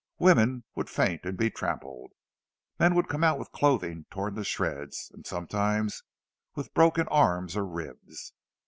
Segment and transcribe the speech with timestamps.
[0.17, 2.13] Women would faint and be trampled;
[2.79, 6.01] men would come out with clothing torn to shreds, and sometimes
[6.55, 8.33] with broken arms or ribs.